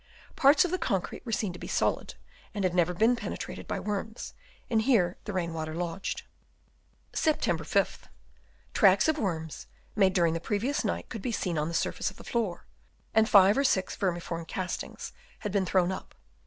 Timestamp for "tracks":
8.73-9.07